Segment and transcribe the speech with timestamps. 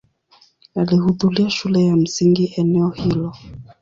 [0.75, 3.33] Alihudhuria shule ya msingi eneo hilo.